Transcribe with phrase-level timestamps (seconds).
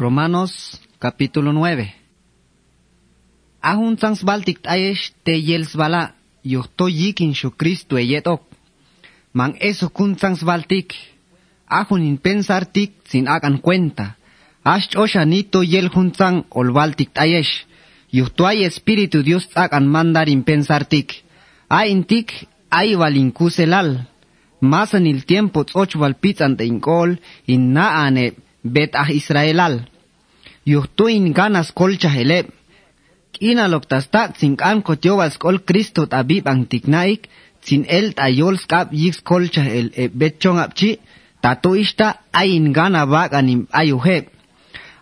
[0.00, 1.92] Romanos capítulo 9.
[3.60, 8.40] Ahun sans baltik ayesh te yels bala yuhto yikin shu Cristo eyetok.
[9.36, 10.96] Man eso kun sans baltik.
[11.68, 14.16] Ahun in pensartik sin hagan cuenta.
[14.64, 17.66] Ash osha nito yel hunzang ol baltik ayesh.
[18.08, 21.08] Yuhto ay espíritu Dios hagan mandar in pensartik.
[21.68, 24.08] Ay intik ay valinkuselal.
[24.60, 28.32] Masan il tiempo tsoch valpitzan te inkol in naane
[28.62, 29.86] bet ah Israelal.
[30.64, 32.46] Yuhtuin ganas kolcha heleb.
[33.32, 37.28] Kina loktastak sin kan kol Kristo tabib ang tiknaik,
[37.62, 40.98] sin el tayol skap yiks kolcha el e betchong apchi,
[41.40, 41.74] tato
[42.32, 44.26] ayin gana bak anim ayuheb.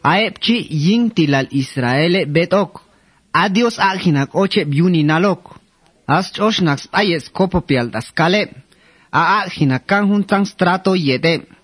[0.02, 2.82] Aepchi ying tilal Israele betok.
[3.32, 5.58] Adios alhinak oche biuni nalok.
[6.06, 8.50] As choshnak spayes kopopial taskaleb.
[9.12, 11.57] A alhinak kan huntang strato yedeb.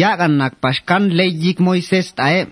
[0.00, 2.48] Yagan pashkan leyik Moisés taeb.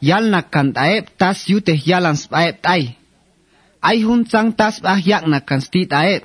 [0.00, 2.96] Yalnak kan taeb tas yuteh yalans taeb tay.
[3.88, 4.24] Ay hun
[4.58, 6.22] tas bah yaknak kan sti taeb.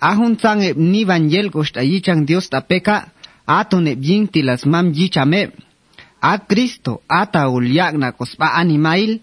[0.00, 0.36] Ahun
[0.68, 3.08] eb ni van yelgosh tayichan Dios tapeka.
[3.46, 5.50] Atun eb yin tilas mam yichameb.
[6.20, 9.20] A Cristo ata ul yaknakos ba animail.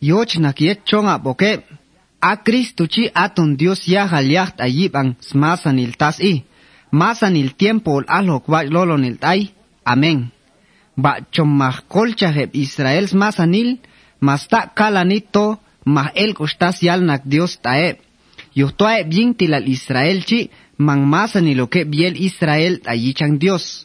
[0.00, 1.60] Yochnak yetchon apokeb.
[2.20, 6.44] A Cristo chi atun Dios yahal yaht ayiban smasan il tas i.
[6.90, 9.40] Masan il tiempo ul alok wa lolon il tay.
[9.84, 10.32] Amén.
[10.96, 13.80] Bachomahkolchaheb Israel masanil,
[14.20, 17.98] masta kalanito, mah el kostas yalnak Dios taeb.
[18.54, 23.84] Yohtoaeb yintilal Israel chi, man masaniloke biel Israel ayichan Dios.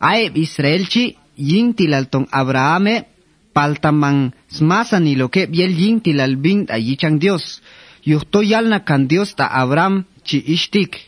[0.00, 3.06] Aeb Israel chi, yintilalton Abrahame,
[3.52, 7.62] paltaman smasaniloke biel yintilal bin ayichan Dios.
[8.04, 11.07] Yohto yalnakan Dios ta Abraham chi ishtik.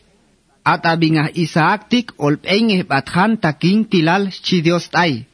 [0.63, 5.25] At abingah Isaactik olpengeh bathan taking tilal chi Dios tay.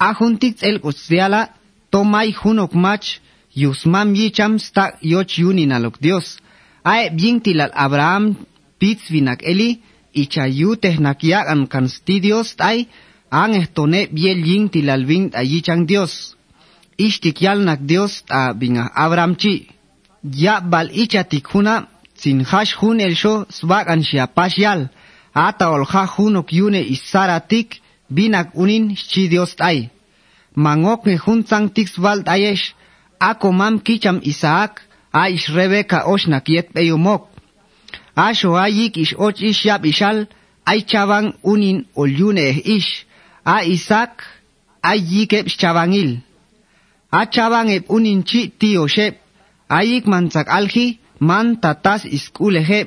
[0.00, 1.52] Ahuntik el kutsiala
[1.92, 3.20] tomay hunok mach
[3.54, 6.40] yusmam yicham sta yoch yuninalok Dios.
[6.84, 8.34] Ae bien tilal Abraham
[8.80, 9.84] pitz vinak eli
[10.16, 12.88] ichayuteh nakyakan kan sti Dios tay
[13.28, 16.34] ang ehtone biel yin tilal vin ayichang Dios.
[16.96, 19.68] Ishtik yal nak Dios ta bingah Abraham chi.
[20.24, 21.91] Ya bal ichatik huna
[22.22, 24.80] sin hash hun el sho swag an shia pashyal
[25.46, 26.02] ata ol ha
[26.58, 27.68] yune isaratik
[28.14, 29.54] binak unin chi dios
[30.54, 32.74] mangok ne hun sang tix wald ayesh.
[33.20, 34.82] Ako mam kicham isaak
[35.12, 37.28] aish rebeka oshnak yet peyumok
[38.16, 40.26] asho ayik ish och ish yap ishal
[40.66, 43.06] ay chavang unin ol yune ish.
[43.44, 44.22] A isak
[44.82, 46.20] ay yikep chavangil.
[47.10, 49.14] A chavang ep unin chi tio shep.
[49.68, 52.80] Ayik mansak alhi man tatas iskulehe,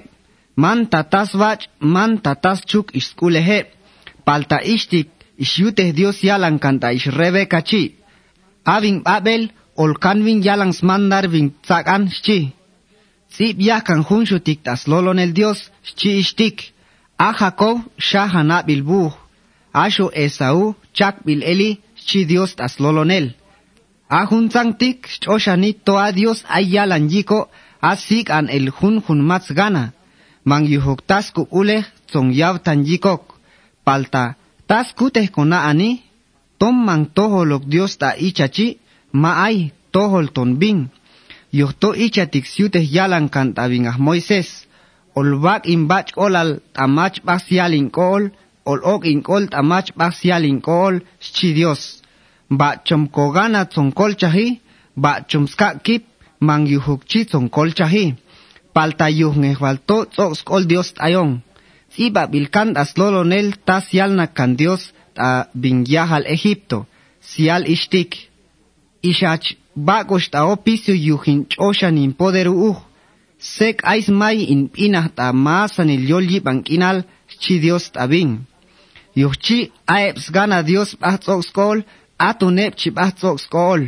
[0.63, 3.59] man tatas vach, man tatas chuk iskulehe,
[4.25, 5.09] palta ishtik,
[5.43, 7.83] ishyuteh Dios yalan kanta ish Rebeka chi,
[8.75, 9.43] aving Abel,
[9.83, 12.39] olkanvin yalan smandar vin tsakan chi,
[13.35, 15.59] sip yakan hunshutik tas lolon el Dios,
[15.97, 16.57] chi ishtik,
[17.27, 19.13] a Jacob shahana bilbuh,
[19.83, 21.71] asho Esau, chak bil eli,
[22.07, 23.27] chi Dios tas lolonel,
[24.09, 27.39] a hunzangtik, choshanit toa Dios ayalan yiko,
[27.91, 29.83] asik an el jun jun mats gana,
[30.49, 33.23] man yuhuktasku uleh son yaw tan yikok,
[33.85, 34.23] palta
[34.69, 35.91] tasku tehkona ani,
[36.59, 38.67] tom man toholok Dios ta ichachi,
[39.21, 39.57] maay
[39.93, 40.79] tohol ton bin,
[41.59, 44.49] yohto ichatik siuteh yalan kant abin ah Moises,
[45.19, 48.23] olbak imbach olal tamach basyalin kol,
[48.69, 51.81] ol ok inkol tamach basyalin kol, shi Dios,
[52.49, 54.47] ba chomkogana tsonkol chahi,
[55.03, 56.03] ba chomska kip,
[56.39, 58.15] mang yuhuk chi tsong kol chahi.
[58.73, 61.33] Palta yuh nge falto tsok skol Dios ayong.
[61.97, 66.85] Iba bilkan as lolonel ta sial kan Dios ta bingyahal Egipto.
[67.21, 68.11] Sial ishtik.
[69.01, 72.79] Ishach bakosh ta opisyo yuhin choshan in poderu uh.
[73.39, 76.97] Sek ais may in pinah ta masan il yolyi bankinal
[77.41, 78.33] chi Dios ta bing.
[79.15, 81.77] Yuhchi aeps gana Dios bah tsok skol
[82.17, 83.81] atunep chi bah tsok skol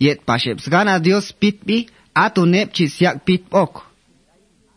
[0.00, 3.84] yet pasheps gana Dios pitbi atu nep siak pitpok.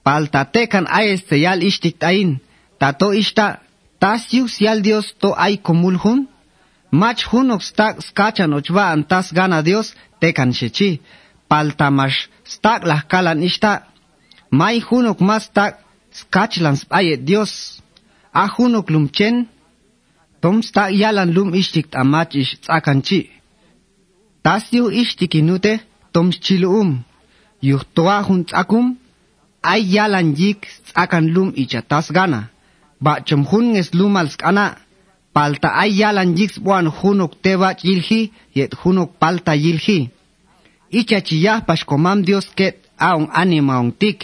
[0.03, 2.39] Paltate kan ayes yal ishtik tain,
[2.79, 3.63] tato ishta,
[3.99, 6.27] tas yu sial Dios to ay komulhun?
[6.91, 11.01] Mach hunok stak skachan ochva antas gana Dios tekan shechi,
[11.49, 13.87] paltamash stak lah kalan ishta,
[14.51, 15.79] may hunok mas stak
[16.11, 17.81] skachlan spayet Dios,
[18.33, 19.47] a hunok lumchen,
[20.41, 23.42] tom stak yalan lum ishtik amach ish tsakanchi.
[24.43, 25.73] Tas yu ishtikinute
[26.13, 26.89] tom chiluum.
[27.61, 28.97] Yuh toa hun tsakum.
[29.61, 31.81] Ay yalan yik tsakan lum icha
[32.15, 32.49] gana.
[33.03, 34.65] Ba chum hun nges lumal skana.
[35.33, 40.09] palta ay yalan jiks buan hunok teba yilhi yet hunok palta yilhi.
[40.99, 41.59] Icha chiyah
[41.89, 44.19] komam Dios ket aung anima ong tik.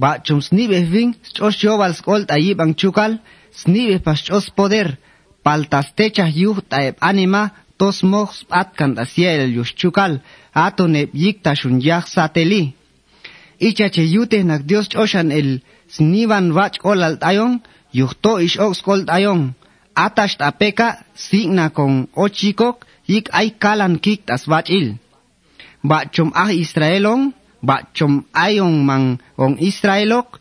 [0.00, 3.12] Ba chum snibe ving chos yobal skolt ayib ang chukal,
[3.52, 4.98] snibe pas chos poder,
[5.44, 7.42] paltas techas yuh taeb anima,
[7.78, 10.20] tos tosmos atkan asiel yuschukal
[10.52, 12.74] atone yiktashun yah sateli.
[13.58, 17.60] Ichache yute nak Dios oshan el snivan vach olal ayon,
[17.92, 19.54] yuhto ish oxkol ayon,
[19.94, 22.76] atasht apeka signa con ochikok
[23.06, 24.88] yik ay kalan kiktas vach il.
[25.82, 27.32] Bachom ah Israelon,
[27.62, 30.40] bachom ayon man on Israelok,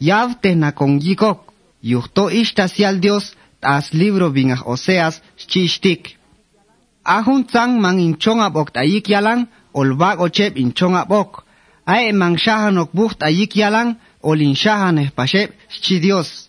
[0.00, 1.40] yavte na con yikok,
[1.82, 6.17] yuhto ish tasial Dios tas libro bingah oseas chichtik.
[7.04, 11.44] Ahun tsang mang inchong abok tayik yalang, olbag ochep inchong abok,
[11.86, 16.48] ay mang shahanok buht tayik yalang, olin shahaneh pashep, chi Dios.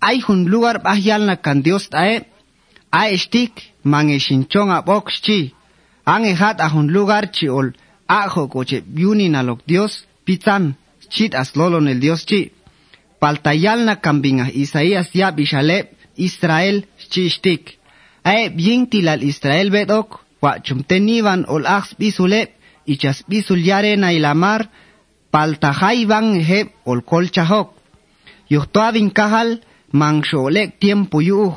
[0.00, 2.26] Ay hun lugar bahyal na kan Dios tae,
[2.90, 5.54] ay shtik, mang ishinchong abok chi.
[6.04, 7.72] Ang hat ahun lugar chi ol,
[8.08, 10.76] ajo coche biuni na lok Dios, pitan,
[11.08, 12.52] chit as lolon el Dios chi.
[13.20, 15.86] Paltayal na kambinga Isaías ya bishalep,
[16.16, 17.78] Israel chi shtik.
[18.24, 22.56] Ay bien tilal Israel bedok, wa chumtenivan ol aks bisulep,
[22.88, 24.68] ichas bisul yare na ilamar,
[25.30, 27.68] paltajay van heb ol kolchahok.
[28.48, 29.60] Yuhtoavin kahal,
[29.92, 31.54] mang sholek tiempo yuh,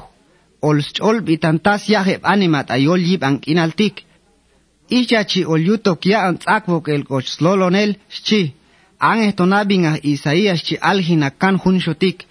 [0.62, 4.04] ol chol bitantas yaheb animat ayol yib ang inaltik.
[4.90, 8.54] Ichachi ol yutok ya ang tsakbok el koch slolonel, chi.
[9.00, 12.26] Ang etonabing ah Isaías chi alhina kan hunshotik.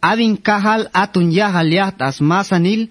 [0.00, 2.90] Avin kahal atun yahal yahtas masanil,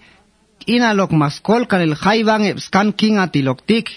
[0.67, 3.89] ina lok maskolkan el jaiban ebskan kin atiloktik,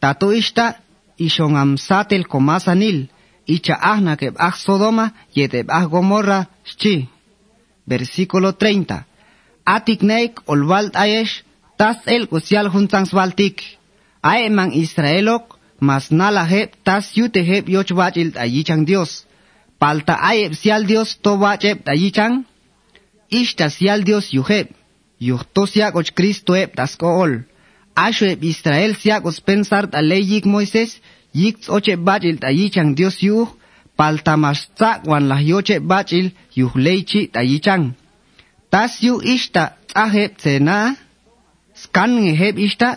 [0.00, 0.74] tatuishta
[1.18, 3.08] ishon amsatel komasanil,
[3.46, 7.08] icha ahna que ah Sodoma y ah Gomorra shchi.
[7.86, 9.06] Versículo 30.
[9.64, 11.44] Atikneik olvalt ayesh,
[11.76, 13.62] tas el kusial juntans baltik.
[14.22, 19.24] Aeman Israelok, mas nala heb tas yute heb yochbach il ayichan Dios.
[19.78, 22.44] Palta ayeb sial Dios tobach eb ayichan,
[23.30, 24.77] ishta sial Dios yuheb.
[25.20, 27.42] Yuhto siakoch Cristo eb tas kool.
[27.94, 31.00] Asho eb Israel siakos pensar ta leyik Moises,
[31.34, 33.48] yik oche bachil tayichang Dios yuh,
[33.96, 37.94] palta mas tsak wan lah yoche bachil yuh leichi tayichang.
[38.70, 40.94] Tas yu ishta tsaheb tsena,
[41.74, 42.90] skan ngeheb ishta,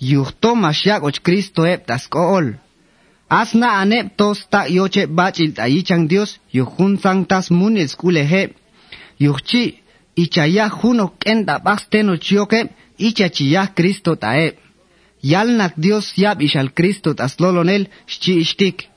[0.00, 2.46] yuhto masyak och Cristo eb tas kool.
[3.28, 8.50] Asna aneb tos ta yoche bachil tayichang Dios yuhun sang tas mun eskule heb.
[10.16, 12.68] Ichaya huno kenda baxteno chioke,
[12.98, 14.54] ichachiyah Cristo taeb.
[15.22, 18.88] Yalnak Dios yab ishal Cristo tas lolonel shchi ishtik.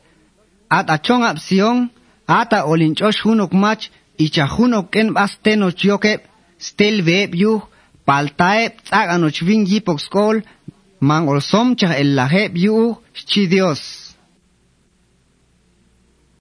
[0.70, 1.90] At achong apsion,
[2.28, 3.84] ata olinchosh hunok mach,
[4.18, 6.14] icha hunok ken baxteno chioke,
[6.58, 7.62] stel veb yuh,
[8.06, 10.42] paltaeb tzak anochvin yipok skol,
[11.00, 14.05] man olsom chah el laheb yuh, shchi Dios.